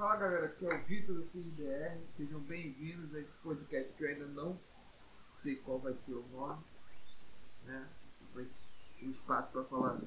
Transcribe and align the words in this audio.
Fala 0.00 0.16
galera, 0.16 0.46
aqui 0.46 0.64
é 0.64 0.74
o 0.74 0.84
Vitor 0.86 1.14
do 1.14 1.28
CIDR. 1.28 2.00
Sejam 2.16 2.40
bem-vindos 2.40 3.14
a 3.14 3.20
esse 3.20 3.36
podcast 3.42 3.92
que 3.92 4.02
eu 4.02 4.08
ainda 4.08 4.24
não 4.28 4.58
sei 5.34 5.56
qual 5.56 5.78
vai 5.78 5.92
ser 5.92 6.14
o 6.14 6.26
nome. 6.28 6.64
Né? 7.66 7.86
Vai 8.32 8.48
um 9.02 9.10
espaço 9.10 9.52
para 9.52 9.64
falar 9.64 10.00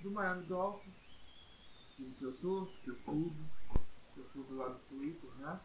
do 0.00 0.10
Miami 0.10 0.46
Dolphins, 0.46 0.94
time 1.94 2.14
que 2.14 2.24
eu 2.24 2.32
torço, 2.38 2.80
que 2.80 2.88
eu 2.88 2.96
cubro, 3.04 3.44
que 4.14 4.20
eu 4.20 4.24
cubro 4.32 4.56
lá 4.56 4.70
no 4.70 4.78
Twitter, 4.78 5.30
né? 5.36 5.60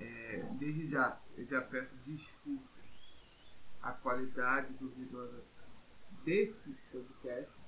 É, 0.00 0.42
desde 0.58 0.88
já, 0.88 1.20
eu 1.36 1.44
já 1.44 1.60
peço 1.60 1.94
desculpas 1.96 2.84
a 3.82 3.92
qualidade 3.92 4.72
duvidosa 4.80 5.44
desse 6.24 6.74
podcast, 6.90 7.60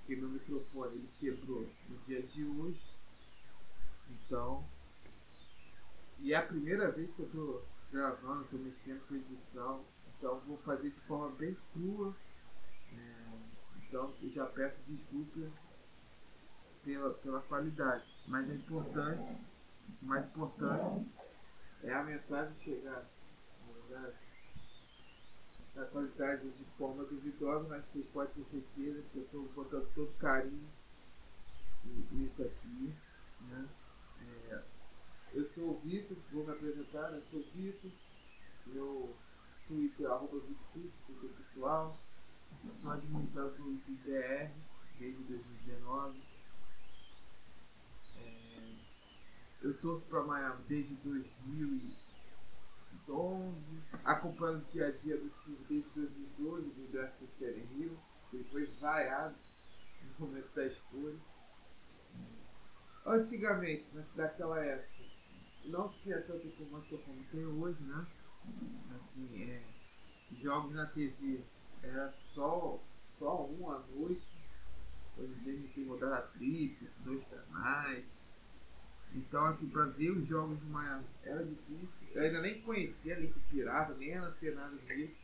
porque 0.00 0.14
meu 0.14 0.28
microfone 0.28 0.94
ele 0.94 1.08
quebrou 1.18 1.66
no 1.88 1.96
dia 2.00 2.22
de 2.22 2.44
hoje. 2.44 2.87
Então, 4.08 4.64
e 6.18 6.32
é 6.32 6.36
a 6.36 6.46
primeira 6.46 6.90
vez 6.90 7.10
que 7.14 7.20
eu 7.20 7.30
tô 7.30 7.62
gravando, 7.92 8.44
tô 8.50 8.56
mexendo 8.56 9.06
com 9.06 9.14
edição, 9.14 9.84
então 10.16 10.40
vou 10.40 10.56
fazer 10.58 10.90
de 10.90 11.00
forma 11.02 11.34
bem 11.36 11.56
crua. 11.72 12.14
É, 12.92 13.38
então 13.82 14.14
eu 14.22 14.30
já 14.30 14.46
peço 14.46 14.80
desculpas 14.90 15.50
pela, 16.84 17.14
pela 17.14 17.40
qualidade, 17.42 18.04
mas 18.26 18.48
é 18.50 18.54
importante, 18.54 19.40
o 20.02 20.04
mais 20.06 20.24
importante 20.26 21.06
é 21.82 21.92
a 21.92 22.02
mensagem 22.02 22.58
chegar, 22.58 23.04
a 25.76 25.84
qualidade 25.84 26.50
de 26.50 26.64
forma 26.76 27.04
duvidosa, 27.04 27.68
mas 27.68 27.84
você 27.86 28.00
pode 28.12 28.32
ter 28.32 28.44
certeza 28.44 29.02
que 29.12 29.18
eu 29.18 29.22
estou 29.24 29.42
botando 29.54 29.88
todo 29.94 30.12
carinho 30.18 30.68
nisso 32.10 32.42
aqui. 32.42 32.94
Né? 33.40 33.68
Eu 35.32 35.44
sou 35.44 35.70
o 35.70 35.80
Vitor, 35.80 36.16
vou 36.32 36.44
me 36.44 36.52
apresentar, 36.52 37.12
eu 37.12 37.22
sou 37.30 37.40
o 37.40 37.50
Vitor, 37.54 37.90
meu 38.66 39.16
Twitter 39.66 40.10
arroba 40.10 40.40
Vitor 40.40 40.66
Twitter 40.72 41.30
pessoal, 41.36 41.98
sou 42.72 42.90
administrador 42.90 43.52
do 43.52 43.72
IDR 43.72 44.50
desde 44.98 45.22
2019. 45.24 46.22
É, 48.16 48.74
eu 49.62 49.78
torço 49.78 50.06
para 50.06 50.24
Miami 50.24 50.64
desde 50.66 50.94
2000 50.96 52.08
2011, 53.08 53.82
acompanhando 54.04 54.62
o 54.62 54.66
dia 54.66 54.88
a 54.88 54.90
dia 54.90 55.16
do 55.16 55.30
time 55.42 55.58
desde 55.68 55.88
2012, 55.94 56.70
do 56.70 56.92
draft 56.92 57.18
do 57.18 57.26
Kevin 57.38 57.66
Hill, 57.74 57.98
ele 58.32 58.44
foi 58.44 58.66
vaiado 58.80 59.34
no 60.02 60.26
momento 60.26 60.54
da 60.54 60.66
escolha. 60.66 61.18
Antigamente, 63.06 63.86
naquela 64.14 64.62
época, 64.62 64.97
não 65.68 65.88
tinha 65.90 66.20
tanta 66.22 66.46
informação 66.46 66.98
como 66.98 67.22
tem 67.24 67.46
hoje, 67.46 67.82
né? 67.82 68.06
Assim, 68.96 69.42
é, 69.42 69.62
jogos 70.32 70.72
na 70.74 70.86
TV 70.86 71.42
era 71.82 72.10
só, 72.32 72.82
só 73.18 73.46
um 73.46 73.70
à 73.70 73.78
noite. 73.78 74.26
Hoje 75.16 75.32
em 75.32 75.42
dia 75.42 75.52
a 75.52 75.56
gente 75.56 75.74
tem 75.74 75.86
rodado 75.86 76.14
a 76.14 76.22
tripla, 76.22 76.88
dois 77.04 77.24
canais. 77.24 78.04
Então, 79.14 79.46
assim, 79.46 79.68
pra 79.68 79.84
ver 79.86 80.10
os 80.10 80.26
jogos 80.26 80.58
de 80.58 80.66
Miami 80.66 81.06
era 81.22 81.44
difícil. 81.44 81.88
Eu 82.12 82.22
ainda 82.22 82.40
nem 82.40 82.62
conhecia 82.62 83.16
a 83.16 83.18
Link 83.18 83.38
Pirata, 83.50 83.94
nem 83.94 84.12
era 84.12 84.34
nada 84.54 84.76
disso. 84.76 85.16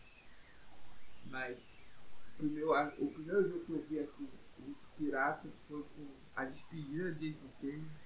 Mas 1.26 1.58
o 1.58 2.36
primeiro, 2.38 2.70
o 2.98 3.10
primeiro 3.12 3.48
jogo 3.48 3.64
que 3.64 3.72
eu 3.72 3.82
vi 3.88 3.98
assim, 4.00 4.28
Link 4.58 4.78
Pirata 4.96 5.48
foi 5.68 5.82
com 5.82 6.06
a 6.36 6.44
despedida 6.44 7.12
de 7.12 7.32
Jason. 7.32 8.03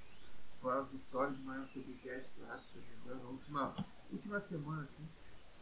A 0.64 0.80
vitória 0.80 1.32
de 1.34 1.42
Miami 1.42 1.68
Podcast 1.68 2.40
lá, 2.40 2.58
se 2.58 2.78
não 3.06 3.16
me 3.16 3.24
última, 3.24 3.74
última 4.10 4.40
semana. 4.40 4.82
Assim. 4.82 5.08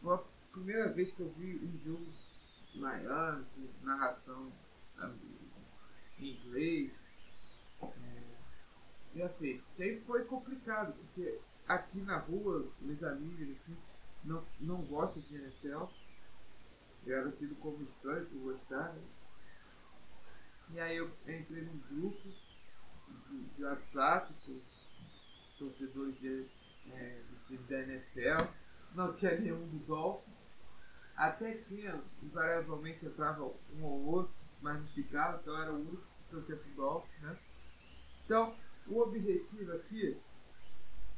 Foi 0.01 0.15
a 0.15 0.23
primeira 0.51 0.91
vez 0.91 1.13
que 1.13 1.21
eu 1.21 1.31
vi 1.33 1.55
um 1.55 1.77
jogo 1.83 2.07
Miami, 2.75 3.45
com 3.55 3.85
narração 3.85 4.51
em 6.19 6.31
inglês. 6.31 6.91
É, 7.81 8.23
e 9.13 9.21
assim, 9.21 9.61
sempre 9.77 10.01
foi 10.01 10.25
complicado, 10.25 10.93
porque 10.93 11.39
aqui 11.67 12.01
na 12.01 12.17
rua, 12.17 12.67
meus 12.81 13.01
amigos 13.03 13.55
assim, 13.61 13.77
não, 14.23 14.43
não 14.59 14.81
gostam 14.81 15.21
de 15.21 15.35
NFL. 15.35 15.85
Eu 17.05 17.17
era 17.17 17.31
tido 17.31 17.55
como 17.57 17.83
estranho 17.83 18.25
por 18.25 18.39
gostar. 18.51 18.93
Né? 18.93 19.03
E 20.71 20.79
aí 20.79 20.97
eu 20.97 21.07
entrei 21.27 21.63
num 21.63 21.77
grupo 21.89 22.29
de, 23.29 23.45
de 23.55 23.63
WhatsApp 23.63 24.33
torcedores 25.57 26.19
de, 26.19 26.45
é, 26.91 27.21
do 27.29 27.35
time 27.45 27.63
da 27.67 27.79
NFL. 27.79 28.51
Não 28.93 29.13
tinha 29.13 29.39
nenhum 29.39 29.67
do 29.67 29.79
Dolphins. 29.85 30.35
Até 31.15 31.53
tinha, 31.55 31.99
invariavelmente 32.21 33.05
entrava 33.05 33.43
um 33.43 33.83
ou 33.83 34.05
outro, 34.05 34.37
mas 34.61 34.79
não 34.79 34.87
ficava, 34.87 35.39
então 35.41 35.59
era 35.59 35.71
o 35.71 35.79
único 35.79 35.97
que 35.97 36.29
torcia 36.29 36.55
pro 36.55 36.71
Dolphins, 36.71 37.21
né? 37.21 37.37
Então, 38.23 38.55
o 38.87 38.99
objetivo 38.99 39.71
aqui 39.73 40.17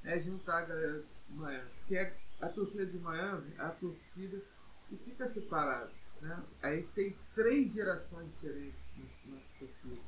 é 0.04 0.20
juntar 0.20 0.60
a 0.60 0.66
galera 0.66 1.04
de 1.28 1.34
Miami. 1.34 1.70
Que 1.88 1.98
é 1.98 2.16
a 2.42 2.48
torcida 2.48 2.86
de 2.86 2.98
Miami, 2.98 3.54
a 3.58 3.70
torcida 3.70 4.42
que 4.88 4.98
fica 4.98 5.28
separada. 5.28 5.92
Né? 6.22 6.44
Aí 6.62 6.84
tem 6.96 7.16
três 7.36 7.74
gerações 7.74 8.30
diferentes 8.34 8.80
nessa 9.26 9.46
torcida. 9.60 10.02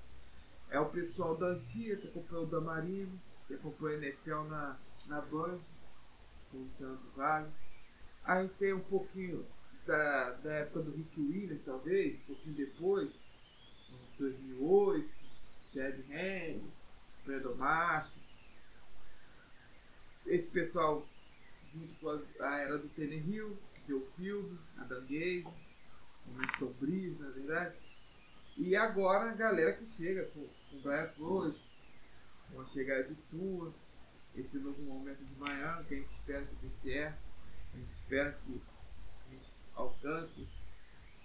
É 0.69 0.79
o 0.79 0.89
pessoal 0.89 1.35
da 1.35 1.47
antiga, 1.47 1.97
que 1.97 2.07
acompanhou 2.07 2.45
o 2.45 2.49
Damarino, 2.49 3.19
que 3.51 3.55
acompanhou 3.55 3.99
a 3.99 4.05
NFL 4.05 4.43
na, 4.49 4.79
na 5.07 5.21
Band, 5.21 5.59
com 6.49 6.57
o 6.57 6.95
do 6.95 7.11
Vale. 7.15 7.51
Aí 8.23 8.47
tem 8.59 8.73
um 8.73 8.79
pouquinho 8.79 9.45
da, 9.85 10.31
da 10.35 10.53
época 10.53 10.83
do 10.83 10.91
Rick 10.91 11.19
Williams, 11.19 11.61
talvez, 11.65 12.15
um 12.21 12.25
pouquinho 12.27 12.55
depois, 12.55 13.11
2008, 14.17 15.09
Chad 15.73 15.99
Henry, 16.09 16.63
Brandon 17.25 17.55
Marshall. 17.55 18.21
Esse 20.25 20.49
pessoal, 20.49 21.05
junto 21.73 21.93
com 21.95 22.43
a 22.43 22.57
era 22.57 22.77
do 22.77 22.89
Hill, 22.97 23.57
Joe 23.87 24.05
Field, 24.15 24.57
Adam 24.77 25.01
Gaze, 25.01 25.47
momentos 26.25 26.59
sombrios, 26.59 27.19
na 27.19 27.29
verdade. 27.31 27.75
E 28.55 28.75
agora 28.75 29.31
a 29.31 29.33
galera 29.33 29.73
que 29.73 29.87
chega 29.87 30.25
com, 30.27 30.47
com 30.69 30.77
o 30.77 30.81
Brian 30.81 31.07
Flores, 31.15 31.70
com 32.51 32.61
a 32.61 32.65
chegada 32.67 33.03
de 33.03 33.15
Tua, 33.29 33.73
esse 34.35 34.57
novo 34.59 34.81
momento 34.83 35.23
de 35.23 35.39
Miami, 35.39 35.85
que 35.85 35.93
a 35.93 35.97
gente 35.97 36.11
espera 36.11 36.45
que 36.45 36.55
dê 36.55 36.69
certo, 36.69 37.19
a 37.73 37.77
gente 37.77 37.93
espera 37.93 38.31
que 38.45 38.61
a 39.27 39.33
gente 39.33 39.51
alcance 39.75 40.47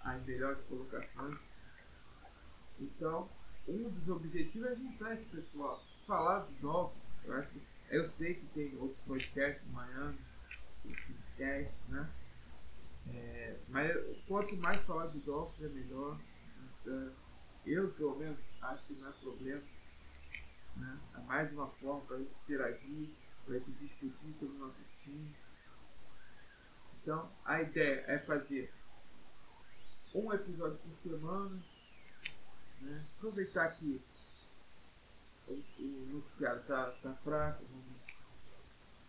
as 0.01 0.25
melhores 0.25 0.63
colocações. 0.63 1.39
Então, 2.79 3.29
um 3.67 3.89
dos 3.91 4.09
objetivos 4.09 4.69
é 4.69 4.77
juntar 4.77 5.15
esse 5.15 5.25
pessoal, 5.25 5.83
falar 6.07 6.41
dos 6.41 6.57
Dolphins. 6.59 7.03
Eu 7.25 7.35
acho 7.35 7.53
que 7.53 7.63
eu 7.91 8.07
sei 8.07 8.35
que 8.35 8.47
tem 8.47 8.77
outros 8.79 9.01
podcasts 9.07 9.65
em 9.67 9.73
Miami, 9.73 10.19
podcast, 10.83 11.81
né? 11.89 12.11
É, 13.09 13.57
mas 13.69 13.93
quanto 14.27 14.57
mais 14.57 14.81
falar 14.83 15.07
do 15.07 15.19
Dolphins 15.21 15.71
é 15.71 15.75
melhor. 15.75 16.19
Então, 16.81 17.13
eu, 17.65 17.93
pelo 17.93 18.17
menos, 18.17 18.39
acho 18.63 18.87
que 18.87 18.95
não 18.95 19.09
é 19.09 19.13
problema. 19.13 19.63
Né? 20.77 21.01
É 21.15 21.21
mais 21.21 21.53
uma 21.53 21.69
forma 21.69 22.03
para 22.03 22.17
a 22.17 22.19
gente 22.21 22.39
interagir, 22.39 23.11
para 23.45 23.55
a 23.55 23.59
gente 23.59 23.73
discutir 23.73 24.35
sobre 24.39 24.57
o 24.57 24.59
nosso 24.59 24.81
time. 24.99 25.35
Então, 27.03 27.31
a 27.45 27.63
ideia 27.63 28.05
é 28.07 28.19
fazer 28.19 28.73
um 30.15 30.33
episódio 30.33 30.79
por 30.79 30.95
semana 30.95 31.63
né? 32.81 33.05
Aproveitar 33.17 33.77
que 33.77 34.01
o, 35.49 35.55
o 35.55 36.07
noticiário 36.13 36.61
está 36.61 36.91
tá 37.03 37.15
fraco, 37.25 37.65
vamos 37.71 38.01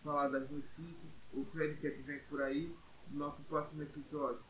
falar 0.03 0.29
das 0.29 0.49
notícias. 0.49 1.11
O 1.33 1.45
training 1.45 1.77
camp 1.77 2.05
vem 2.05 2.19
por 2.29 2.41
aí. 2.41 2.75
Nosso 3.11 3.41
próximo 3.43 3.83
episódio 3.83 4.41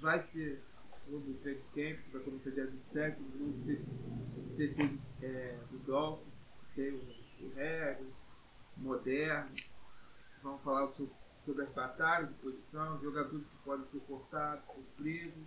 vai 0.00 0.20
ser 0.20 0.60
sobre 0.86 1.30
o 1.30 1.38
camp, 1.38 2.02
que 2.02 2.10
vai 2.12 2.22
começar 2.22 2.50
dia 2.50 2.66
27, 2.66 3.20
no 3.20 3.52
CT 4.56 4.98
é, 5.22 5.58
do 5.70 5.78
Dolphins, 5.86 6.31
tem 6.74 6.90
o 6.90 7.54
regras, 7.54 8.12
moderno. 8.76 9.56
Vamos 10.42 10.62
falar 10.62 10.88
sobre, 10.92 11.14
sobre 11.44 11.64
as 11.64 11.72
batalhas 11.72 12.28
de 12.28 12.34
posição, 12.36 13.00
jogadores 13.00 13.46
que 13.46 13.56
podem 13.64 13.86
ser 13.86 14.00
cortados, 14.00 14.74
surpresas, 14.74 15.44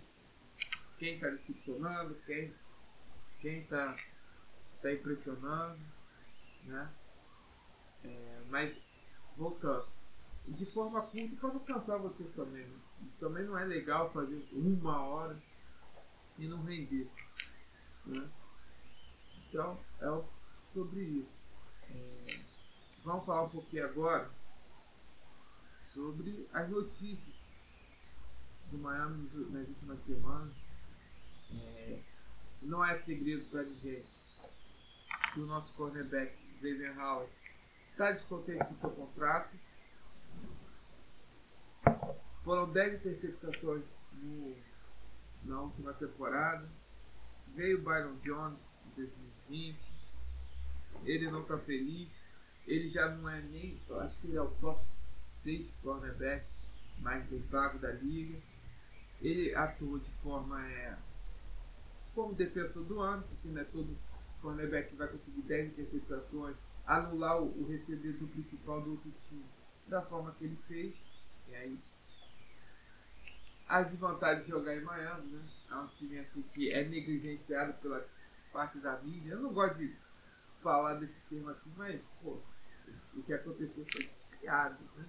quem 0.98 1.14
está 1.14 1.28
decepcionando, 1.28 2.14
quem 2.26 2.52
quem 3.40 3.60
está 3.60 3.94
tá 4.80 4.92
impressionando, 4.92 5.78
né? 6.64 6.90
É, 8.02 8.42
mas 8.48 8.76
voltando, 9.36 9.86
de 10.48 10.66
forma 10.72 11.02
curta 11.02 11.36
para 11.36 11.52
não 11.52 11.60
cansar 11.60 11.98
vocês 11.98 12.34
também. 12.34 12.66
Né? 12.66 12.78
Também 13.20 13.44
não 13.44 13.58
é 13.58 13.64
legal 13.64 14.12
fazer 14.12 14.48
uma 14.52 15.02
hora 15.02 15.38
e 16.38 16.46
não 16.46 16.62
render, 16.62 17.08
né? 18.06 18.28
Então 19.48 19.78
é 20.00 20.10
sobre 20.76 21.00
isso. 21.00 21.42
É, 21.90 22.38
vamos 23.02 23.24
falar 23.24 23.44
um 23.44 23.48
pouquinho 23.48 23.86
agora 23.86 24.30
sobre 25.84 26.46
as 26.52 26.68
notícias 26.68 27.34
do 28.70 28.76
Miami 28.76 29.30
nas 29.50 29.68
últimas 29.68 30.04
semanas. 30.04 30.54
É, 31.50 32.02
não 32.60 32.84
é 32.84 32.98
segredo 32.98 33.48
para 33.48 33.62
ninguém 33.62 34.04
que 35.32 35.40
o 35.40 35.46
nosso 35.46 35.72
cornerback, 35.72 36.36
Xavier 36.60 36.98
Howard, 36.98 37.32
está 37.92 38.12
descontente 38.12 38.62
com 38.66 38.76
seu 38.76 38.90
contrato. 38.90 39.56
Foram 42.44 42.70
10 42.70 42.96
interceptações 42.96 43.84
no, 44.12 44.54
na 45.44 45.62
última 45.62 45.94
temporada. 45.94 46.68
Veio 47.54 47.78
o 47.78 47.82
Byron 47.82 48.16
Jones 48.16 48.58
em 48.86 48.90
2020. 48.96 49.95
Ele 51.04 51.30
não 51.30 51.42
está 51.42 51.58
feliz. 51.58 52.08
Ele 52.66 52.90
já 52.90 53.08
não 53.08 53.28
é 53.28 53.40
nem. 53.40 53.80
Acho 54.00 54.18
que 54.18 54.28
ele 54.28 54.36
é 54.36 54.42
o 54.42 54.50
top 54.60 54.80
6 55.42 55.70
cornerback 55.82 56.46
mais 56.98 57.24
bem 57.26 57.40
pago 57.42 57.78
da 57.78 57.92
liga. 57.92 58.38
Ele 59.20 59.54
atua 59.54 59.98
de 59.98 60.10
forma 60.22 60.64
é, 60.66 60.96
como 62.14 62.34
defensor 62.34 62.84
do 62.84 63.00
ano, 63.00 63.22
porque 63.22 63.48
não 63.48 63.60
é 63.60 63.64
todo 63.64 63.96
cornerback 64.42 64.90
que 64.90 64.96
vai 64.96 65.08
conseguir 65.08 65.42
10 65.42 65.72
interceptações, 65.72 66.56
anular 66.86 67.40
o, 67.40 67.46
o 67.62 67.68
recebedor 67.68 68.28
principal 68.28 68.82
do 68.82 68.92
outro 68.92 69.12
time 69.28 69.44
da 69.86 70.02
forma 70.02 70.34
que 70.38 70.44
ele 70.44 70.58
fez. 70.68 70.94
E 71.48 71.54
aí 71.54 71.78
as 73.68 73.90
desvantagens 73.90 74.44
de 74.44 74.50
jogar 74.50 74.76
em 74.76 74.82
Miami, 74.82 75.32
né? 75.32 75.42
É 75.70 75.74
um 75.74 75.86
time 75.88 76.18
assim 76.18 76.42
que 76.54 76.70
é 76.70 76.84
negligenciado 76.84 77.74
pela 77.74 78.06
parte 78.52 78.78
da 78.78 78.98
mídia. 79.00 79.32
Eu 79.32 79.40
não 79.40 79.52
gosto 79.52 79.76
de 79.78 79.94
falar 80.66 80.94
desse 80.94 81.20
termo 81.30 81.50
assim, 81.50 81.72
mas 81.76 82.00
pô, 82.20 82.40
o 83.14 83.22
que 83.22 83.32
aconteceu 83.32 83.86
foi 83.92 84.10
criado, 84.30 84.82
né? 84.96 85.08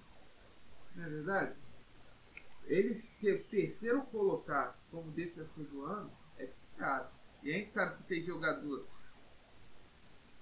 Não 0.94 1.04
é 1.04 1.08
verdade? 1.08 1.56
Ele 2.66 2.94
ser 3.20 3.44
terceiro 3.48 4.02
colocado 4.02 4.78
como 4.92 5.10
defensor 5.10 5.64
do 5.64 5.84
ano 5.84 6.12
é 6.38 6.48
criado. 6.76 7.12
E 7.42 7.52
a 7.52 7.58
gente 7.58 7.72
sabe 7.72 7.96
que 7.96 8.02
tem 8.04 8.22
jogador 8.22 8.86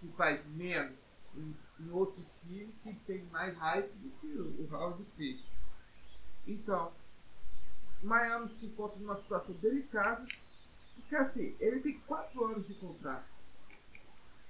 que 0.01 0.09
faz 0.19 0.47
menos 0.49 0.99
em, 1.35 1.57
em 1.81 1.91
outros 1.91 2.43
times 2.43 2.75
que 2.83 2.95
tem 3.07 3.25
mais 3.27 3.57
hype 3.57 3.93
do 3.95 4.11
que 4.21 4.27
o, 4.27 4.65
o 4.65 4.75
Howard 4.75 5.03
fez. 5.17 5.43
Então, 6.47 6.93
Miami 8.03 8.49
se 8.49 8.67
encontra 8.67 8.99
numa 8.99 9.17
situação 9.17 9.55
delicada, 9.55 10.27
porque 10.95 11.17
assim, 11.17 11.57
ele 11.59 11.81
tem 11.81 11.99
4 12.01 12.45
anos 12.45 12.67
de 12.67 12.75
contrato. 12.75 13.36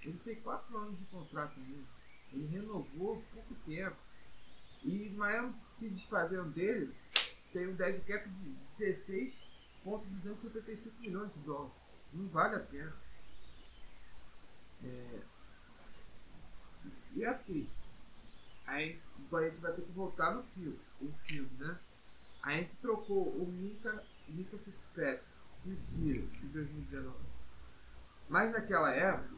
Ele 0.07 0.19
tem 0.25 0.37
4 0.37 0.79
anos 0.79 0.99
de 0.99 1.05
contrato 1.07 1.59
ainda. 1.59 1.85
Ele 2.33 2.47
renovou 2.47 3.23
pouco 3.33 3.55
tempo. 3.67 3.97
E 4.85 5.09
Miami 5.11 5.55
se 5.79 5.89
desfazendo 5.89 6.51
dele, 6.51 6.95
tem 7.53 7.67
um 7.67 7.75
dead 7.75 8.01
cap 8.05 8.29
de 8.29 8.57
16,275 8.79 11.01
milhões 11.01 11.35
de 11.35 11.41
dólares. 11.41 11.75
Não 12.13 12.29
vale 12.29 12.55
a 12.55 12.61
pena. 12.61 12.95
É... 14.85 15.23
E 17.15 17.25
assim, 17.25 17.69
aí 18.67 19.01
a 19.33 19.49
gente 19.49 19.61
vai 19.61 19.73
ter 19.73 19.83
que 19.83 19.91
voltar 19.93 20.35
no 20.35 20.45
filme, 20.45 20.79
o 21.01 21.11
filme, 21.27 21.51
né? 21.59 21.77
A 22.43 22.53
gente 22.53 22.77
trocou 22.77 23.29
o 23.29 23.51
Mika, 23.51 24.05
Mika 24.29 24.57
Fitzpatrick 24.59 25.25
e 25.65 25.73
o 25.73 25.83
Ciro 25.83 26.31
em 26.45 26.49
2019. 26.49 27.17
Mas 28.29 28.53
naquela 28.53 28.93
época, 28.93 29.35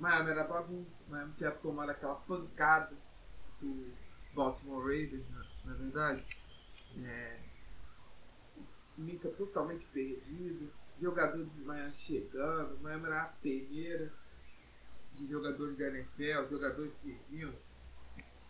Miami 0.00 0.30
era 0.30 0.44
bagunça, 0.44 0.90
Miami 1.08 1.34
tinha 1.34 1.50
tomado 1.50 1.90
aquela 1.90 2.14
pancada 2.14 2.96
do 3.60 3.92
Baltimore 4.34 4.80
Ravens, 4.80 5.28
na, 5.28 5.44
na 5.66 5.74
verdade. 5.74 6.24
É, 7.04 7.38
Mika 8.96 9.28
totalmente 9.28 9.84
perdido, 9.92 10.72
jogador 10.98 11.44
de 11.44 11.60
Miami 11.60 11.94
chegando, 11.98 12.78
Miami 12.80 13.06
era 13.06 13.22
a 13.24 13.26
peneira 13.26 14.10
de 15.16 15.26
jogadores 15.26 15.76
da 15.76 15.88
NFL, 15.88 16.48
jogadores 16.48 16.94
que 17.02 17.12
vinham 17.28 17.52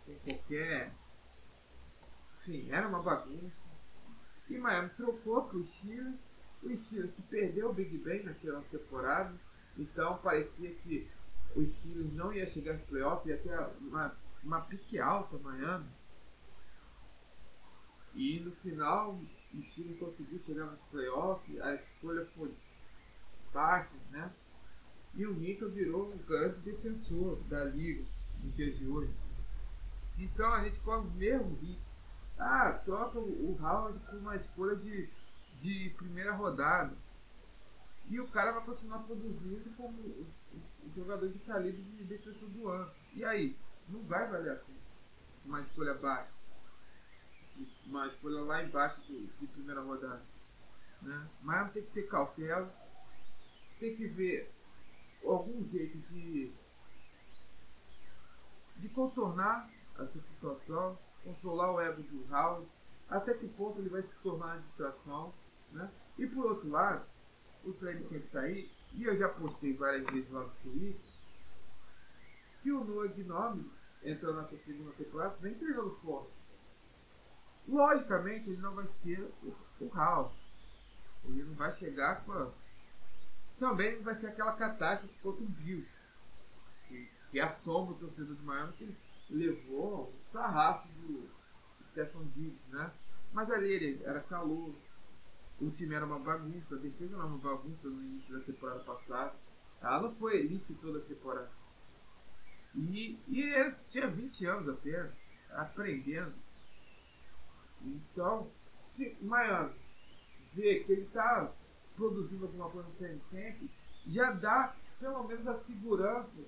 sem 0.05 0.17
qualquer. 0.19 0.93
Enfim, 2.39 2.71
era 2.71 2.87
uma 2.87 3.03
bagunça. 3.03 3.51
E 4.49 4.57
Miami 4.57 4.89
trocou 4.91 5.43
para 5.43 5.57
o 5.57 5.67
Steelers, 5.67 6.15
o 6.63 6.77
Steelers 6.77 7.13
que 7.13 7.21
perdeu 7.23 7.69
o 7.69 7.73
Big 7.73 7.97
Ben 7.97 8.23
naquela 8.23 8.61
temporada, 8.63 9.33
então 9.77 10.17
parecia 10.19 10.73
que 10.75 11.09
o 11.55 11.65
Steelers 11.65 12.13
não 12.13 12.33
ia 12.33 12.49
chegar 12.51 12.73
no 12.73 12.85
playoff, 12.85 13.27
ia 13.27 13.37
ter 13.37 13.57
uma, 13.81 14.15
uma 14.43 14.61
pique 14.61 14.99
alta 14.99 15.37
Miami. 15.37 15.89
E 18.13 18.39
no 18.39 18.51
final 18.51 19.15
o 19.53 19.61
Steelers 19.63 19.99
conseguiu 19.99 20.39
chegar 20.45 20.65
nos 20.65 20.79
playoffs, 20.91 21.61
a 21.61 21.75
escolha 21.75 22.25
foi 22.35 22.53
baixa, 23.53 23.97
né? 24.11 24.31
E 25.13 25.25
o 25.25 25.33
Mika 25.33 25.67
virou 25.67 26.11
um 26.13 26.17
grande 26.19 26.59
defensor 26.59 27.37
da 27.49 27.65
liga 27.65 28.05
no 28.41 28.51
dia 28.51 28.71
de 28.71 28.87
hoje. 28.87 29.13
Então 30.17 30.53
a 30.53 30.63
gente 30.63 30.79
corre 30.79 31.07
o 31.07 31.11
mesmo 31.11 31.55
risco. 31.55 31.91
Ah, 32.37 32.81
troca 32.85 33.19
o 33.19 33.57
Howard 33.61 33.99
com 34.07 34.17
uma 34.17 34.35
escolha 34.35 34.75
de, 34.77 35.09
de 35.61 35.93
primeira 35.97 36.33
rodada. 36.33 36.95
E 38.09 38.19
o 38.19 38.27
cara 38.27 38.51
vai 38.51 38.65
continuar 38.65 38.99
produzindo 38.99 39.69
como 39.77 39.97
o, 40.01 40.27
o 40.83 40.91
jogador 40.95 41.29
de 41.29 41.39
calibre 41.39 41.81
de 41.81 42.03
defensor 42.03 42.49
do 42.49 42.67
ano. 42.67 42.91
E 43.13 43.23
aí? 43.23 43.57
Não 43.87 44.03
vai 44.03 44.27
valer 44.29 44.53
a 44.53 44.55
pena. 44.55 44.79
Uma 45.45 45.61
escolha 45.61 45.93
baixa. 45.95 46.31
Uma 47.85 48.07
escolha 48.07 48.41
lá 48.41 48.63
embaixo 48.63 49.01
de, 49.01 49.27
de 49.27 49.47
primeira 49.47 49.81
rodada. 49.81 50.23
Né? 51.01 51.29
Mas 51.41 51.71
tem 51.73 51.83
que 51.83 51.91
ter 51.91 52.07
cautela. 52.07 52.73
Tem 53.79 53.95
que 53.95 54.07
ver 54.07 54.51
algum 55.23 55.63
jeito 55.63 55.97
de, 55.97 56.53
de 58.77 58.89
contornar 58.89 59.69
essa 59.99 60.19
situação, 60.19 60.97
controlar 61.23 61.71
o 61.71 61.81
ego 61.81 62.01
do 62.03 62.33
Howard, 62.33 62.67
até 63.09 63.33
que 63.33 63.47
ponto 63.47 63.79
ele 63.79 63.89
vai 63.89 64.01
se 64.03 64.15
tornar 64.21 64.55
uma 64.55 64.61
distração. 64.61 65.33
Né? 65.71 65.91
E 66.17 66.27
por 66.27 66.45
outro 66.45 66.69
lado, 66.69 67.05
o 67.63 67.73
training 67.73 68.03
camp 68.03 68.23
está 68.23 68.41
aí, 68.41 68.69
e 68.93 69.03
eu 69.03 69.17
já 69.17 69.29
postei 69.29 69.73
várias 69.75 70.05
vezes 70.11 70.29
lá 70.31 70.41
no 70.41 70.49
Twitter, 70.61 71.01
que 72.61 72.71
o 72.71 72.83
Noah 72.83 73.07
Gnome 73.07 73.71
entrou 74.03 74.35
nessa 74.35 74.57
segunda 74.57 74.91
temporada 74.93 75.35
vem 75.39 75.55
treinando 75.55 75.95
forte. 76.03 76.31
Logicamente, 77.67 78.49
ele 78.49 78.61
não 78.61 78.73
vai 78.73 78.87
ser 79.03 79.21
o, 79.43 79.55
Howard. 79.95 80.33
Ele 81.25 81.43
não 81.43 81.53
vai 81.53 81.71
chegar 81.73 82.25
com 82.25 82.31
a 82.31 82.51
também 83.61 84.01
vai 84.01 84.15
ser 84.15 84.25
aquela 84.25 84.53
catástrofe 84.53 85.13
contra 85.21 85.45
o 85.45 85.47
Bill, 85.47 85.85
que, 86.87 87.07
que 87.29 87.39
assombra 87.39 87.93
o 87.93 87.97
torcedor 87.99 88.35
de 88.35 88.41
Miami, 88.41 88.73
que 88.73 88.97
levou 89.29 90.05
o 90.05 90.31
sarrafo 90.31 90.87
do 90.93 91.29
Stefan 91.91 92.25
Diggs, 92.25 92.75
né? 92.75 92.91
Mas 93.31 93.51
ali 93.51 93.71
ele 93.71 94.03
era 94.03 94.19
calor, 94.21 94.73
o 95.59 95.69
time 95.69 95.95
era 95.95 96.05
uma 96.05 96.19
bagunça, 96.19 96.75
a 96.75 96.79
defesa 96.79 97.15
era 97.15 97.25
uma 97.25 97.37
bagunça 97.37 97.87
no 97.89 98.01
início 98.01 98.37
da 98.37 98.43
temporada 98.43 98.79
passada. 98.83 99.35
Ela 99.81 100.01
não 100.01 100.15
foi 100.15 100.39
elite 100.39 100.73
toda 100.75 100.99
a 100.99 101.01
temporada. 101.01 101.51
E, 102.75 103.19
e 103.27 103.75
tinha 103.89 104.07
20 104.07 104.45
anos 104.45 104.69
apenas, 104.69 105.11
aprendendo. 105.51 106.33
Então, 107.81 108.49
se 108.85 109.17
Miami 109.21 109.73
vê 110.53 110.83
que 110.83 110.91
ele 110.91 111.01
está 111.03 111.51
produzindo 111.95 112.45
alguma 112.45 112.69
coisa 112.69 112.87
no 112.87 113.19
camp, 113.21 113.69
já 114.07 114.31
dá 114.31 114.75
pelo 114.99 115.23
menos 115.27 115.47
a 115.47 115.57
segurança 115.59 116.41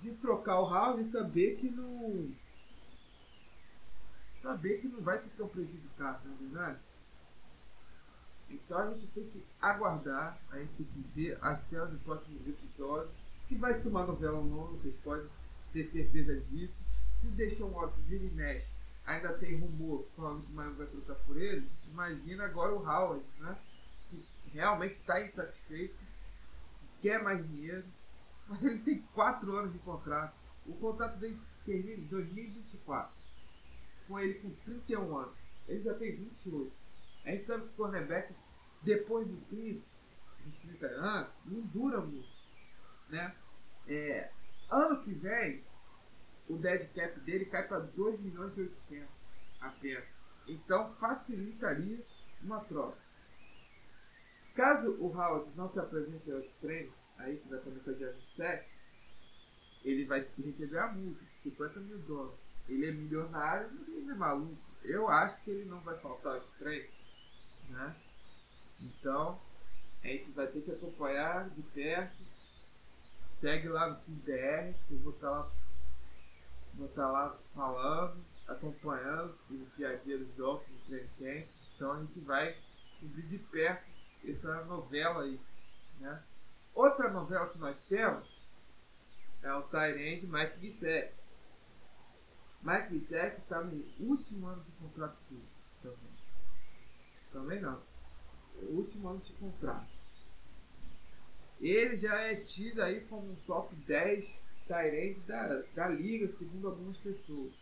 de 0.00 0.12
trocar 0.16 0.60
o 0.60 0.70
House 0.70 1.00
e 1.00 1.10
saber 1.10 1.56
que 1.56 1.70
não. 1.70 2.32
Saber 4.42 4.80
que 4.80 4.88
não 4.88 5.00
vai 5.00 5.18
tão 5.36 5.48
prejudicado, 5.48 6.28
não 6.28 6.34
é 6.34 6.38
verdade? 6.38 6.80
Então 8.50 8.78
a 8.78 8.94
gente 8.94 9.06
tem 9.08 9.24
que 9.28 9.44
aguardar, 9.60 10.38
a 10.50 10.58
gente 10.58 10.72
tem 10.74 10.86
que 10.86 11.00
ver 11.14 11.38
as 11.42 11.60
cenas 11.62 11.90
dos 11.90 12.02
próximos 12.02 12.46
episódios, 12.46 13.10
que 13.48 13.54
vai 13.54 13.74
ser 13.74 13.88
uma 13.88 14.06
novela 14.06 14.38
longa, 14.38 14.78
vocês 14.78 14.94
podem 15.02 15.26
ter 15.72 15.84
certeza 15.86 16.36
disso. 16.40 16.74
Se 17.20 17.28
deixam 17.28 17.70
Watson 17.70 18.00
vira 18.02 18.24
e 18.24 18.30
mexe 18.30 18.76
ainda 19.06 19.32
tem 19.34 19.56
rumor 19.56 20.04
falando 20.16 20.44
que 20.44 20.52
o 20.52 20.54
Miami 20.54 20.74
vai 20.74 20.86
trocar 20.88 21.14
por 21.24 21.40
ele, 21.40 21.70
imagina 21.88 22.44
agora 22.44 22.74
o 22.74 22.84
Howard, 22.84 23.24
né? 23.38 23.56
Que 24.10 24.26
realmente 24.52 24.96
está 24.96 25.24
insatisfeito, 25.24 25.96
quer 27.00 27.22
mais 27.22 27.46
dinheiro, 27.48 27.84
mas 28.48 28.62
ele 28.64 28.80
tem 28.80 29.02
4 29.14 29.56
anos 29.56 29.72
de 29.72 29.78
contrato. 29.78 30.34
O 30.66 30.74
contrato 30.74 31.18
dele 31.18 31.38
termina 31.64 32.02
em 32.02 32.06
2024, 32.06 33.14
com 34.08 34.18
ele 34.18 34.34
com 34.40 34.50
31 34.64 35.16
anos. 35.16 35.34
Ele 35.68 35.82
já 35.82 35.94
tem 35.94 36.16
28. 36.16 36.85
A 37.26 37.30
gente 37.30 37.44
sabe 37.44 37.64
que 37.64 37.70
o 37.70 37.76
cornerback, 37.76 38.32
depois 38.82 39.26
do 39.26 39.36
30, 39.48 39.84
dos 40.44 40.58
30 40.58 40.86
anos, 40.86 41.30
não 41.44 41.60
dura 41.62 42.00
muito. 42.00 42.28
Né? 43.08 43.34
É, 43.88 44.30
ano 44.70 45.02
que 45.02 45.12
vem, 45.12 45.64
dead 46.48 46.92
cap 46.94 47.20
dele 47.20 47.46
cai 47.46 47.66
para 47.66 47.80
2 47.80 48.20
milhões 48.20 48.56
e 48.56 48.60
800 48.60 49.08
apenas. 49.60 50.04
Então 50.46 50.94
facilitaria 50.94 52.00
uma 52.42 52.60
troca. 52.64 52.98
Caso 54.54 54.92
o 54.92 55.06
Howard 55.06 55.50
não 55.56 55.68
se 55.68 55.78
apresente 55.78 56.30
aos 56.30 56.46
treinos, 56.60 56.94
aí 57.18 57.38
que 57.38 57.48
vai 57.48 57.58
começar 57.60 57.92
dia 57.92 58.12
27, 58.12 58.68
ele 59.84 60.04
vai 60.06 60.26
receber 60.38 60.78
a 60.78 60.92
multa 60.92 61.24
de 61.24 61.34
50 61.34 61.80
mil 61.80 61.98
dólares. 61.98 62.38
Ele 62.68 62.86
é 62.86 62.92
milionário, 62.92 63.70
mas 63.72 63.88
ele 63.88 64.10
é 64.10 64.14
maluco. 64.14 64.56
Eu 64.82 65.08
acho 65.08 65.42
que 65.42 65.50
ele 65.50 65.64
não 65.66 65.80
vai 65.80 65.98
faltar 65.98 66.34
aos 66.34 66.48
treinos. 66.58 66.95
Né? 67.68 67.96
Então, 68.80 69.40
a 70.02 70.06
gente 70.08 70.30
vai 70.32 70.46
ter 70.46 70.60
que 70.62 70.70
acompanhar 70.70 71.48
de 71.50 71.62
perto. 71.62 72.16
Segue 73.40 73.68
lá 73.68 73.90
no 73.90 73.96
TDR, 73.96 74.74
que 74.86 74.94
eu 74.94 74.98
vou 75.00 75.12
estar 75.12 75.30
lá, 75.30 75.50
vou 76.74 76.86
estar 76.86 77.10
lá 77.10 77.38
falando, 77.54 78.24
acompanhando 78.48 79.36
o 79.50 79.66
dia 79.76 79.90
a 79.90 79.96
dia 79.96 80.18
dos 80.18 80.34
Dolphins 80.34 80.78
no 80.78 80.86
treino 80.86 81.08
camp. 81.18 81.48
Então 81.74 81.92
a 81.92 82.00
gente 82.00 82.20
vai 82.20 82.56
cobrir 83.00 83.26
de 83.28 83.38
perto 83.38 83.84
essa 84.24 84.64
novela 84.64 85.22
aí. 85.22 85.40
Né? 86.00 86.22
Outra 86.74 87.10
novela 87.10 87.48
que 87.48 87.58
nós 87.58 87.78
temos 87.84 88.26
é 89.42 89.52
o 89.52 89.62
Tyrande 89.62 90.26
Mike 90.26 90.58
Bissek. 90.58 91.14
Mike 92.62 92.88
Bissek 92.90 93.40
está 93.40 93.62
no 93.62 93.84
último 94.00 94.46
ano 94.46 94.62
de 94.64 94.72
contrato 94.72 95.16
também. 95.82 96.15
Também 97.32 97.60
não. 97.60 97.82
O 98.62 98.76
último 98.76 99.08
ano 99.08 99.20
de 99.20 99.32
contrato. 99.34 99.90
Ele 101.60 101.96
já 101.96 102.14
é 102.20 102.36
tido 102.36 102.82
aí 102.82 103.00
como 103.02 103.30
um 103.30 103.36
top 103.46 103.74
10 103.74 104.26
Tyrande 104.66 105.20
da, 105.20 105.62
da 105.74 105.88
liga, 105.88 106.28
segundo 106.36 106.68
algumas 106.68 106.96
pessoas. 106.98 107.52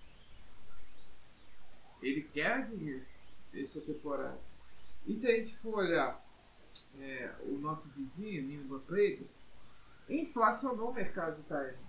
Ele 2.02 2.22
quer 2.22 2.66
dinheiro 2.68 3.04
essa 3.54 3.80
temporada. 3.80 4.40
E 5.06 5.14
se 5.16 5.26
a 5.26 5.36
gente 5.36 5.56
for 5.58 5.78
olhar 5.78 6.24
é, 6.98 7.34
o 7.42 7.58
nosso 7.58 7.88
vizinho, 7.90 8.42
Nino 8.42 8.80
Preta, 8.80 9.24
inflacionou 10.08 10.90
o 10.90 10.94
mercado 10.94 11.36
de 11.36 11.48
Tyrande. 11.48 11.84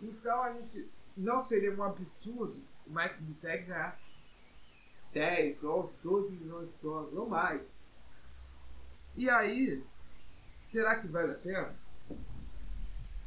Então 0.00 0.42
a 0.42 0.52
gente 0.52 0.90
não 1.16 1.46
seria 1.46 1.74
um 1.74 1.82
absurdo 1.82 2.62
o 2.86 2.90
Mike 2.90 3.22
Bissek 3.22 3.64
ganhar 3.64 3.98
10, 5.16 5.64
11, 5.64 5.92
12 6.02 6.30
milhões 6.32 6.68
de 6.68 6.76
dólares 6.82 7.16
ou 7.16 7.26
mais. 7.26 7.62
E 9.14 9.30
aí, 9.30 9.82
será 10.70 11.00
que 11.00 11.08
vale 11.08 11.32
a 11.32 11.38
pena? 11.38 11.74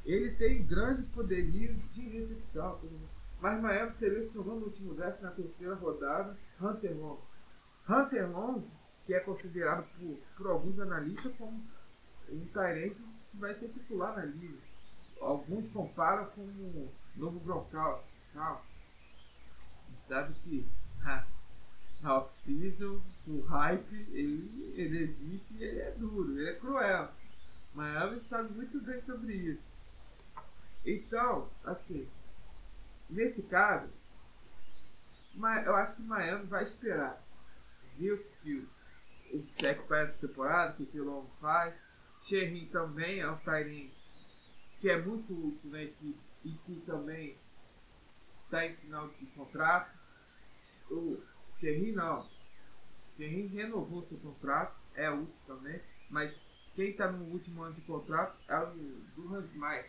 Ele 0.06 0.32
tem 0.36 0.64
grande 0.68 1.02
poderio 1.08 1.74
de 1.74 2.02
recepção. 2.10 2.80
Mas 3.42 3.60
Miami 3.60 3.92
selecionou 3.92 4.60
no 4.60 4.66
último 4.68 4.94
draft 4.94 5.20
na 5.22 5.32
terceira 5.32 5.74
rodada 5.74 6.38
Hunter 6.62 6.96
Long. 6.96 7.20
Hunter 7.90 8.30
Long, 8.30 8.64
que 9.08 9.16
é 9.16 9.20
considerado 9.22 9.88
por, 9.98 10.16
por 10.38 10.48
alguns 10.52 10.80
analistas 10.80 11.36
como 11.38 11.60
um 12.30 12.46
Tyrese 12.54 13.04
que 13.32 13.38
vai 13.38 13.56
ser 13.56 13.70
titular 13.70 14.16
na 14.16 14.26
liga. 14.26 14.60
Alguns 15.20 15.68
comparam 15.70 16.28
com 16.28 16.42
o 16.42 16.94
novo 17.16 17.40
Gronkowski. 17.40 18.08
Sabe 20.08 20.34
que 20.36 20.68
off-season, 22.04 23.02
o 23.28 23.42
hype, 23.42 24.08
ele, 24.12 24.74
ele 24.76 25.04
existe 25.04 25.54
e 25.56 25.64
ele 25.64 25.80
é 25.80 25.92
duro, 25.92 26.38
ele 26.38 26.50
é 26.50 26.56
cruel. 26.56 27.12
Miami 27.74 28.22
sabe 28.22 28.54
muito 28.54 28.80
bem 28.82 29.02
sobre 29.04 29.34
isso. 29.34 29.64
Então, 30.86 31.50
assim, 31.64 32.08
nesse 33.10 33.42
caso, 33.44 33.90
eu 35.66 35.76
acho 35.76 35.96
que 35.96 36.02
Miami 36.02 36.46
vai 36.48 36.64
esperar. 36.64 37.22
Viu 37.98 38.18
que 38.42 38.68
o 39.34 39.46
Sec 39.52 39.88
faz 39.88 40.10
essa 40.10 40.28
temporada, 40.28 40.74
que 40.74 40.84
o 40.84 40.88
Pilon 40.88 41.26
faz. 41.40 41.76
Sherry 42.28 42.66
também 42.68 43.20
é 43.20 43.30
um 43.30 43.38
Tyrene 43.38 43.94
que 44.80 44.90
é 44.90 45.02
muito 45.02 45.34
útil 45.34 45.70
na 45.70 45.84
equipe 45.84 46.20
e 46.44 46.52
que 46.52 46.82
também 46.86 47.38
está 48.44 48.66
em 48.66 48.76
final 48.78 49.10
de 49.10 49.26
contrato. 49.28 49.98
O 50.90 51.22
Sherry 51.60 51.92
não. 51.92 52.28
Sherry 53.16 53.48
renovou 53.48 54.02
seu 54.04 54.18
contrato, 54.20 54.80
é 54.96 55.10
útil 55.10 55.36
também, 55.46 55.82
mas 56.10 56.34
quem 56.74 56.92
está 56.92 57.12
no 57.12 57.26
último 57.26 57.64
ano 57.64 57.76
de 57.76 57.82
contrato 57.82 58.38
é 58.48 58.58
o 58.60 58.74
Durham 59.16 59.44
Smith, 59.46 59.86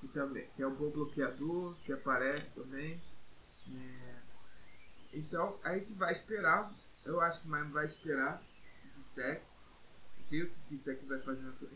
que, 0.00 0.08
também, 0.08 0.46
que 0.54 0.62
é 0.62 0.66
um 0.66 0.74
bom 0.74 0.90
bloqueador, 0.90 1.74
que 1.84 1.92
aparece 1.92 2.46
também. 2.50 3.00
É, 3.74 4.16
então 5.14 5.58
a 5.64 5.78
gente 5.78 5.94
vai 5.94 6.12
esperar, 6.12 6.72
eu 7.06 7.20
acho 7.22 7.40
que 7.40 7.46
o 7.46 7.50
Miami 7.50 7.72
vai 7.72 7.86
esperar 7.86 8.42
de 8.96 9.14
sec, 9.14 9.42
o 10.18 10.22
que 10.28 10.74
o 10.74 10.78
sec 10.80 11.02
vai 11.06 11.20
fazer 11.20 11.42
nessa. 11.42 11.66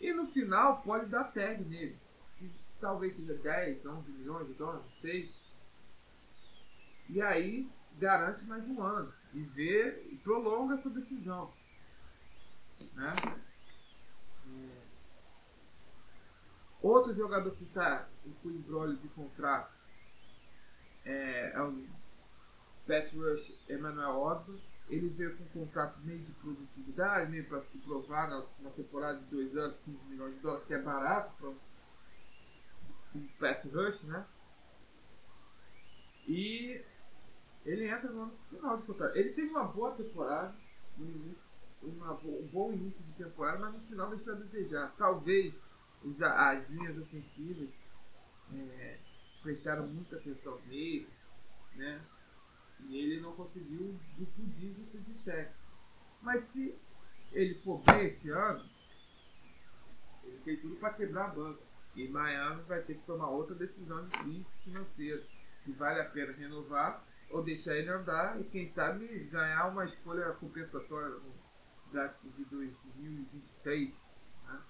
E 0.00 0.12
no 0.14 0.26
final 0.26 0.80
pode 0.82 1.06
dar 1.06 1.24
tag 1.24 1.62
nele, 1.62 1.98
que 2.38 2.50
talvez 2.80 3.14
seja 3.16 3.34
10, 3.34 3.84
11 3.84 4.10
milhões 4.12 4.46
de 4.46 4.54
dólares, 4.54 4.84
não 4.84 5.00
sei. 5.02 5.30
E 7.10 7.20
aí 7.20 7.70
garante 7.98 8.44
mais 8.44 8.66
um 8.68 8.82
ano 8.82 9.12
e 9.32 9.42
vê 9.42 10.08
e 10.10 10.16
prolonga 10.16 10.74
essa 10.74 10.90
decisão. 10.90 11.52
Né? 12.94 13.14
Outro 16.82 17.14
jogador 17.14 17.50
que 17.52 17.64
está 17.64 18.06
com 18.42 18.50
embrolho 18.50 18.96
de 18.98 19.08
contrato 19.08 19.72
é, 21.04 21.52
é 21.54 21.62
o 21.62 21.86
Pass 22.86 23.10
Rush 23.12 23.70
Emmanuel 23.70 24.18
Osborne. 24.18 24.62
Ele 24.88 25.08
veio 25.08 25.34
com 25.38 25.44
um 25.44 25.64
contrato 25.64 25.98
meio 26.00 26.20
de 26.20 26.32
produtividade, 26.32 27.30
meio 27.30 27.48
para 27.48 27.62
se 27.62 27.78
provar 27.78 28.28
na, 28.28 28.44
na, 28.60 28.70
temporada 28.70 29.18
de 29.18 29.24
dois 29.26 29.56
anos, 29.56 29.78
15 29.78 30.04
milhões 30.04 30.34
de 30.34 30.40
dólares, 30.40 30.66
que 30.66 30.74
é 30.74 30.82
barato 30.82 31.34
para 31.38 31.48
um 31.48 33.28
Pass 33.40 33.64
Rush, 33.64 34.02
né? 34.02 34.26
E 36.28 36.84
ele 37.64 37.88
entra 37.88 38.10
no 38.10 38.30
final 38.50 38.76
de 38.76 38.82
contrato. 38.84 39.16
Ele 39.16 39.30
teve 39.32 39.48
uma 39.48 39.64
boa 39.64 39.92
temporada 39.92 40.54
no 40.96 41.06
início, 41.06 41.42
uma, 41.82 42.12
um 42.12 42.48
bom 42.52 42.72
início 42.72 43.02
de 43.02 43.12
temporada, 43.12 43.58
mas 43.58 43.74
no 43.74 43.80
final 43.80 44.10
deixou 44.10 44.34
a 44.34 44.36
desejar. 44.36 44.94
Talvez 44.96 45.58
os, 46.02 46.20
as 46.22 46.68
linhas 46.68 46.98
ofensivas 46.98 47.70
é, 48.54 48.98
prestaram 49.42 49.86
muita 49.86 50.16
atenção 50.16 50.60
nele, 50.66 51.08
né? 51.74 52.00
E 52.80 52.98
ele 52.98 53.20
não 53.20 53.32
conseguiu 53.32 53.98
difundir 54.18 54.78
isso 54.80 54.98
de 54.98 55.14
certo. 55.14 55.54
Mas 56.20 56.44
se 56.44 56.76
ele 57.32 57.54
for 57.54 57.80
bem 57.82 58.06
esse 58.06 58.30
ano, 58.30 58.68
ele 60.22 60.38
tem 60.44 60.56
tudo 60.58 60.76
para 60.76 60.92
quebrar 60.92 61.26
a 61.26 61.34
banca. 61.34 61.62
E 61.94 62.08
Miami 62.08 62.62
vai 62.62 62.82
ter 62.82 62.94
que 62.94 63.06
tomar 63.06 63.30
outra 63.30 63.54
decisão 63.54 64.04
de 64.06 64.18
crise 64.18 64.46
financeira. 64.64 65.22
Se 65.64 65.72
vale 65.72 66.00
a 66.00 66.10
pena 66.10 66.32
renovar 66.32 67.04
ou 67.34 67.42
deixar 67.42 67.74
ele 67.74 67.90
andar 67.90 68.40
e 68.40 68.44
quem 68.44 68.68
sabe 68.68 69.06
ganhar 69.24 69.66
uma 69.66 69.84
escolha 69.84 70.32
compensatória 70.34 71.08
no 71.08 71.34
draft 71.90 72.22
de 72.22 72.44
2023. 72.44 73.92
Né? 74.44 74.62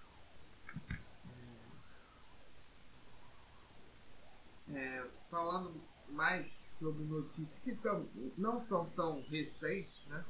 É, 4.72 4.78
é, 4.78 5.10
falando 5.30 5.78
mais 6.08 6.50
sobre 6.78 7.04
notícias 7.04 7.58
que 7.58 7.76
tão, 7.76 8.08
não 8.38 8.58
são 8.58 8.88
tão 8.90 9.22
recentes, 9.28 10.06
né? 10.06 10.24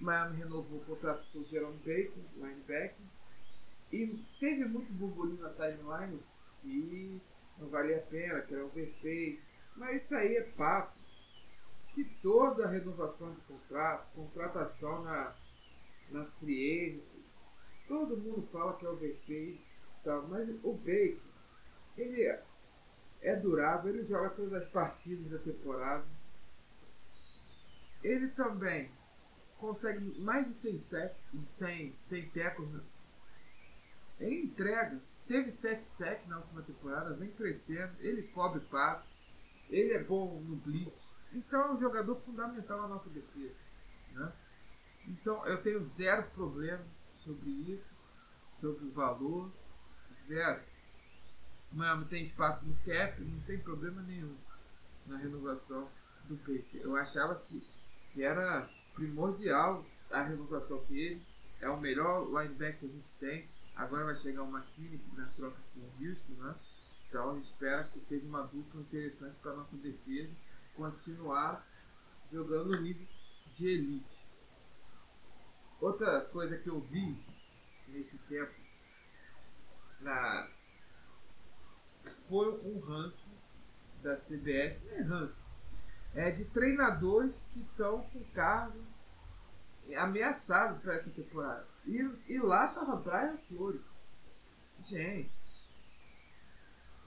Miami 0.00 0.38
renovou 0.38 0.80
o 0.80 0.84
contrato 0.84 1.28
com 1.32 1.38
o 1.38 1.44
Jerome 1.44 1.78
Baker, 1.78 2.24
linebacker, 2.36 3.06
e 3.92 4.24
teve 4.40 4.64
muito 4.64 4.92
burburinho 4.94 5.42
na 5.42 5.50
timeline 5.50 6.20
que 6.60 7.22
não 7.56 7.68
valia 7.68 7.98
a 7.98 8.02
pena, 8.02 8.40
que 8.42 8.54
era 8.54 8.64
overpay, 8.64 9.40
mas 9.76 10.02
isso 10.02 10.14
aí 10.16 10.36
é 10.36 10.42
papo 10.42 10.98
que 11.98 12.04
toda 12.22 12.68
renovação 12.68 13.34
de 13.34 13.40
contrato, 13.40 14.06
contratação 14.14 15.02
na, 15.02 15.34
na 16.10 16.24
free 16.38 16.90
agency, 16.90 17.24
todo 17.88 18.16
mundo 18.16 18.46
fala 18.52 18.76
que 18.76 18.86
é 18.86 18.88
overpay, 18.88 19.60
tal, 20.04 20.28
mas 20.28 20.48
o 20.62 20.74
Baker, 20.74 21.18
ele 21.96 22.22
é, 22.22 22.44
é 23.20 23.34
durável, 23.34 23.92
ele 23.92 24.06
joga 24.06 24.30
todas 24.30 24.62
as 24.62 24.68
partidas 24.68 25.28
da 25.28 25.38
temporada. 25.38 26.06
Ele 28.04 28.28
também 28.28 28.92
consegue 29.56 30.20
mais 30.20 30.46
de 30.46 30.54
100 30.54 30.78
sacks, 30.78 31.48
100, 31.58 31.96
100 31.98 32.30
tackles. 32.30 32.70
Né? 32.74 32.80
Ele 34.20 34.42
entrega, 34.42 35.02
teve 35.26 35.50
7 35.50 35.84
sacks 35.96 36.28
na 36.28 36.38
última 36.38 36.62
temporada, 36.62 37.14
vem 37.14 37.32
crescendo, 37.32 37.92
ele 37.98 38.22
cobre 38.28 38.60
passe, 38.66 39.17
ele 39.70 39.92
é 39.92 40.02
bom 40.02 40.40
no 40.40 40.56
blitz, 40.56 41.14
então 41.32 41.60
é 41.60 41.72
um 41.72 41.80
jogador 41.80 42.16
fundamental 42.16 42.82
na 42.82 42.88
nossa 42.88 43.10
defesa. 43.10 43.54
Né? 44.12 44.32
Então 45.06 45.46
eu 45.46 45.62
tenho 45.62 45.84
zero 45.84 46.24
problema 46.30 46.84
sobre 47.12 47.50
isso, 47.50 47.94
sobre 48.52 48.86
o 48.86 48.92
valor, 48.92 49.50
zero. 50.26 50.62
Miami 51.72 52.06
tem 52.06 52.24
espaço 52.24 52.64
no 52.64 52.74
cap, 52.76 53.20
não 53.20 53.40
tem 53.40 53.58
problema 53.58 54.00
nenhum 54.02 54.36
na 55.06 55.18
renovação 55.18 55.88
do 56.24 56.36
Baker. 56.36 56.80
Eu 56.82 56.96
achava 56.96 57.34
que, 57.34 57.66
que 58.12 58.22
era 58.22 58.68
primordial 58.94 59.84
a 60.10 60.22
renovação 60.22 60.82
dele. 60.84 61.22
É 61.60 61.68
o 61.68 61.80
melhor 61.80 62.26
linebacker 62.26 62.78
que 62.78 62.86
a 62.86 62.88
gente 62.88 63.16
tem. 63.18 63.48
Agora 63.74 64.04
vai 64.04 64.16
chegar 64.16 64.42
o 64.42 64.48
McKinney 64.48 65.00
na 65.16 65.26
troca 65.36 65.56
com 65.74 65.80
o 65.80 65.92
Houston, 66.00 66.32
né? 66.34 66.54
Então 67.08 67.38
espera 67.38 67.84
que 67.84 68.00
seja 68.00 68.26
uma 68.26 68.42
dupla 68.42 68.80
interessante 68.82 69.36
para 69.40 69.52
a 69.52 69.56
nossa 69.56 69.76
defesa 69.76 70.30
continuar 70.74 71.66
jogando 72.30 72.76
no 72.76 72.82
nível 72.82 73.06
de 73.54 73.66
elite. 73.66 74.18
Outra 75.80 76.20
coisa 76.26 76.58
que 76.58 76.68
eu 76.68 76.80
vi 76.80 77.24
nesse 77.88 78.18
tempo 78.28 78.54
na 80.00 80.48
foi 82.28 82.60
um 82.60 82.78
ranking 82.80 83.38
da 84.02 84.16
CBS, 84.16 84.82
não 84.84 84.92
é 84.92 85.02
ranking, 85.02 85.34
é 86.14 86.30
de 86.30 86.44
treinadores 86.46 87.34
que 87.52 87.60
estão 87.60 88.02
com 88.02 88.22
cargo 88.32 88.78
ameaçados 89.96 90.82
para 90.82 90.96
essa 90.96 91.10
temporada. 91.10 91.66
E, 91.86 91.96
e 92.28 92.38
lá 92.38 92.68
tava 92.68 92.96
Brian 92.96 93.38
Flores. 93.48 93.80
Gente, 94.80 95.37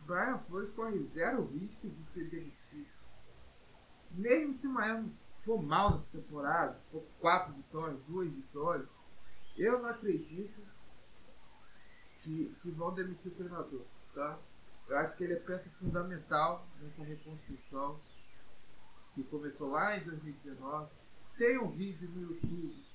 Brian 0.05 0.39
Flores 0.39 0.73
corre 0.73 1.03
zero 1.13 1.45
risco 1.45 1.89
de 1.89 2.03
ser 2.13 2.29
demitido. 2.29 2.89
Mesmo 4.11 4.57
se 4.57 4.67
o 4.67 4.71
Miami 4.71 5.15
for 5.43 5.61
mal 5.61 5.91
nessa 5.91 6.11
temporada, 6.11 6.79
for 6.91 7.03
quatro 7.19 7.53
vitórias, 7.53 7.99
duas 8.07 8.29
vitórias, 8.29 8.87
eu 9.57 9.81
não 9.81 9.89
acredito 9.89 10.61
que, 12.19 12.53
que 12.61 12.71
vão 12.71 12.93
demitir 12.93 13.31
o 13.31 13.35
treinador, 13.35 13.85
tá? 14.13 14.39
Eu 14.87 14.97
acho 14.97 15.15
que 15.15 15.23
ele 15.23 15.33
é 15.33 15.39
peça 15.39 15.69
fundamental 15.79 16.67
nessa 16.81 17.03
reconstrução 17.03 17.99
que 19.13 19.23
começou 19.23 19.71
lá 19.71 19.97
em 19.97 20.03
2019. 20.03 20.91
Tem 21.37 21.57
um 21.57 21.71
vídeo 21.71 22.09
no 22.09 22.21
YouTube 22.21 22.85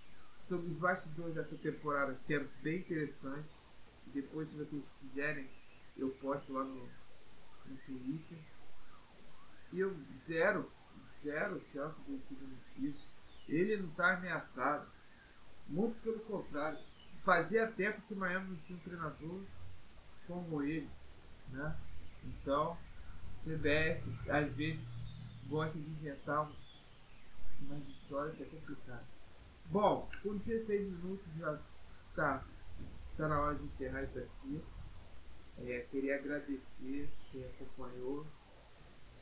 sobre 0.48 0.70
os 0.70 0.78
bastidores 0.78 1.34
dessa 1.34 1.56
temporada 1.56 2.18
que 2.26 2.34
é 2.34 2.40
bem 2.62 2.80
interessante. 2.80 3.56
Depois, 4.06 4.48
se 4.48 4.56
vocês 4.56 4.84
quiserem, 5.00 5.48
eu 5.96 6.10
posto 6.20 6.52
lá 6.52 6.64
no, 6.64 6.88
no 7.66 7.76
Twitter. 7.86 8.38
E 9.72 9.80
eu 9.80 9.96
zero, 10.26 10.70
zero 11.10 11.60
chance 11.72 12.00
de 12.02 12.16
demitido. 12.34 12.98
Ele 13.48 13.76
não 13.78 13.88
está 13.88 14.14
ameaçado. 14.14 14.90
Muito 15.68 16.00
pelo 16.02 16.20
contrário. 16.20 16.78
Fazia 17.24 17.70
tempo 17.72 18.00
que 18.02 18.14
o 18.14 18.16
Miami 18.16 18.50
não 18.50 18.56
tinha 18.62 18.78
um 18.78 18.82
treinador 18.82 19.42
como 20.26 20.62
ele. 20.62 20.88
Né? 21.48 21.76
Então, 22.24 22.76
CBS 23.42 24.04
às 24.28 24.52
vezes 24.54 24.80
gosta 25.48 25.78
de 25.78 25.88
inventar 25.90 26.50
umas 27.60 27.88
histórias 27.88 28.36
que 28.36 28.42
é 28.42 28.46
complicado. 28.46 29.06
Bom, 29.66 30.08
com 30.22 30.36
16 30.36 30.92
minutos 30.92 31.26
já 31.36 31.58
está 32.10 32.44
tá 33.16 33.28
na 33.28 33.40
hora 33.40 33.54
de 33.56 33.64
encerrar 33.64 34.02
isso 34.04 34.18
aqui. 34.18 34.62
É, 35.58 35.80
queria 35.90 36.16
agradecer 36.16 37.10
quem 37.32 37.44
acompanhou. 37.44 38.26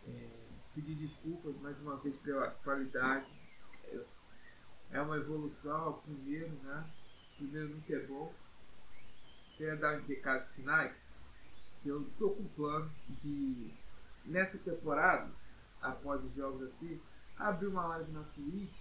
É, 0.06 0.44
pedir 0.74 0.96
desculpas 0.96 1.56
mais 1.60 1.80
uma 1.80 1.96
vez 1.96 2.16
pela 2.18 2.50
qualidade. 2.50 3.26
É, 3.84 4.00
é 4.92 5.00
uma 5.00 5.16
evolução 5.16 5.76
ao 5.76 6.02
primeiro, 6.02 6.50
né? 6.62 6.84
O 7.32 7.36
primeiro 7.36 7.68
nunca 7.68 7.94
é 7.94 8.06
bom. 8.06 8.34
Queria 9.56 9.76
dar 9.76 9.96
uns 9.96 10.06
recados 10.06 10.50
finais. 10.52 10.96
Eu 11.84 12.04
tô 12.18 12.30
com 12.30 12.44
plano 12.48 12.90
de, 13.08 13.70
nessa 14.24 14.58
temporada, 14.58 15.30
após 15.80 16.24
os 16.24 16.34
jogos 16.34 16.62
assim, 16.62 17.00
abrir 17.38 17.66
uma 17.66 17.86
live 17.88 18.10
na 18.12 18.24
Twitch 18.24 18.74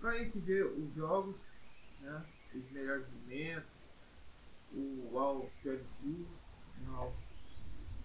pra 0.00 0.18
gente 0.18 0.38
ver 0.40 0.66
os 0.66 0.92
jogos, 0.92 1.36
né? 2.00 2.26
Os 2.54 2.70
melhores 2.72 3.08
momentos, 3.10 3.70
o 4.74 5.50
22, 5.64 6.26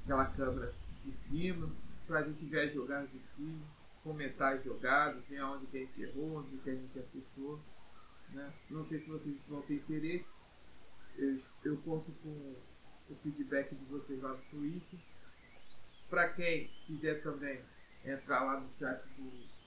aquela 0.03 0.25
câmera 0.25 0.73
de 1.01 1.12
cima, 1.13 1.69
pra 2.08 2.23
gente 2.23 2.45
ver 2.45 2.67
as 2.67 2.73
jogadas 2.73 3.10
do 3.10 3.19
time, 3.36 3.62
comentar 4.03 4.55
as 4.55 4.63
jogadas, 4.63 5.23
ver 5.27 5.38
aonde 5.38 5.67
que 5.67 5.77
a 5.77 5.82
gente 5.82 6.01
errou, 6.01 6.38
onde 6.38 6.58
que 6.58 6.69
a 6.69 6.75
gente 6.75 6.99
acertou. 6.99 7.60
Né? 8.29 8.53
Não 8.69 8.84
sei 8.84 8.99
se 8.99 9.10
vocês 9.10 9.38
vão 9.47 9.62
ter 9.63 9.75
interesse. 9.75 10.25
Eu, 11.17 11.38
eu 11.63 11.77
conto 11.77 12.12
com 12.23 12.55
o 13.10 13.15
feedback 13.23 13.75
de 13.75 13.86
vocês 13.86 14.21
lá 14.21 14.29
no 14.29 14.41
Twitter. 14.49 14.99
Para 16.10 16.29
quem 16.34 16.67
quiser 16.86 17.21
também 17.21 17.62
entrar 18.05 18.43
lá 18.43 18.60
no 18.60 18.69
chat 18.77 19.03
do. 19.15 19.60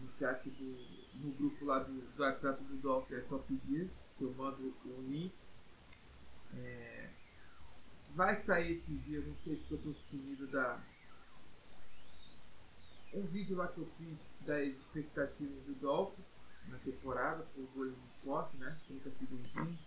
No 0.00 0.08
chat 0.18 0.50
do. 0.50 0.96
No 1.14 1.32
grupo 1.32 1.64
lá 1.64 1.78
do, 1.78 1.92
do 1.92 2.22
WhatsApp 2.22 2.62
do 2.64 2.76
Dolphin 2.76 3.14
é 3.14 3.22
só 3.22 3.38
pedir, 3.38 3.90
que 4.18 4.24
eu 4.24 4.34
mando 4.34 4.74
o 4.84 5.02
link. 5.08 5.32
É, 6.54 7.10
vai 8.14 8.36
sair 8.36 8.78
esse 8.78 8.94
dia, 8.98 9.20
não 9.20 9.34
sei 9.36 9.56
se 9.56 9.72
eu 9.72 9.78
tô 9.78 9.92
sumido 9.92 10.46
da. 10.48 10.80
Um 13.14 13.26
vídeo 13.26 13.56
lá 13.56 13.68
que 13.68 13.78
eu 13.78 13.86
fiz 13.98 14.26
das 14.40 14.66
expectativas 14.66 15.62
do 15.64 15.74
Dolphin 15.74 16.22
na 16.68 16.78
temporada, 16.78 17.44
por 17.54 17.64
gols 17.74 17.94
de 17.94 18.06
esporte, 18.08 18.56
né? 18.56 18.78
30 18.88 19.10
segundinhos. 19.10 19.80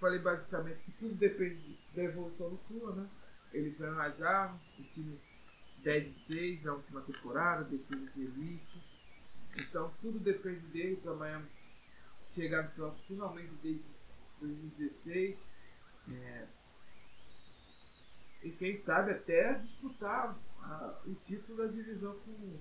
Falei 0.00 0.18
basicamente 0.18 0.80
que 0.84 0.92
tudo 0.92 1.14
depende 1.14 1.78
da 1.94 2.02
evolução 2.02 2.50
do 2.50 2.56
Tua, 2.68 2.94
né? 2.94 3.08
Ele 3.52 3.70
ganhou 3.70 4.00
as 4.00 4.20
armas, 4.22 4.60
o 4.78 4.82
time 4.84 5.20
10 5.82 6.04
de 6.04 6.12
6 6.12 6.64
na 6.64 6.74
última 6.74 7.02
temporada, 7.02 7.64
defesa 7.64 8.10
de 8.12 8.22
elite. 8.22 8.82
Então 9.56 9.92
tudo 10.00 10.18
depende 10.18 10.66
dele 10.68 10.96
para 10.96 11.14
Miami 11.14 11.46
chegar 12.26 12.64
no 12.64 12.70
playoff 12.70 13.02
finalmente 13.06 13.52
desde 13.62 13.84
2016. 14.40 15.51
É, 16.10 16.46
e 18.42 18.50
quem 18.50 18.76
sabe 18.78 19.12
até 19.12 19.54
disputar 19.54 20.36
a, 20.62 21.00
o 21.06 21.14
título 21.14 21.58
da 21.58 21.66
divisão 21.72 22.18
com, 22.20 22.58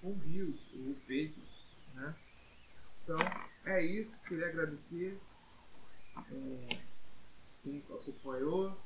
com 0.00 0.10
o 0.10 0.14
Bills, 0.16 0.60
o 0.74 0.94
Patriots. 1.02 1.66
Né? 1.94 2.14
Então 3.04 3.16
é 3.64 3.84
isso, 3.84 4.20
queria 4.22 4.48
agradecer 4.48 5.20
é, 6.32 6.78
quem 7.62 7.78
acompanhou, 7.78 8.76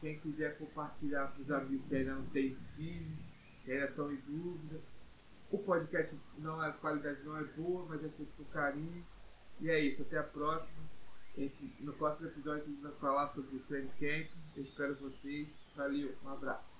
quem 0.00 0.18
quiser 0.20 0.58
compartilhar 0.58 1.28
com 1.28 1.42
os 1.42 1.50
amigos 1.50 1.86
que 1.88 1.94
ainda 1.94 2.14
não 2.14 2.26
tem 2.26 2.54
time, 2.76 3.16
que 3.64 3.72
ainda 3.72 3.86
estão 3.86 4.12
em 4.12 4.16
dúvida. 4.16 4.80
O 5.50 5.58
podcast 5.58 6.18
não 6.38 6.60
a 6.60 6.72
qualidade 6.72 7.22
não 7.22 7.38
é 7.38 7.44
boa, 7.44 7.86
mas 7.86 8.04
é 8.04 8.08
feito 8.08 8.32
com 8.36 8.44
carinho. 8.46 9.06
E 9.60 9.70
é 9.70 9.78
isso, 9.78 10.02
até 10.02 10.18
a 10.18 10.24
próxima. 10.24 10.93
Gente, 11.36 11.74
no 11.80 11.92
próximo 11.94 12.28
episódio 12.28 12.62
a 12.62 12.66
gente 12.66 12.80
vai 12.80 12.92
falar 12.92 13.34
sobre 13.34 13.56
o 13.56 13.60
Training 13.60 13.90
Camp. 13.98 14.30
Eu 14.56 14.62
espero 14.62 14.94
vocês. 14.94 15.48
Valeu, 15.74 16.14
um 16.24 16.28
abraço. 16.28 16.73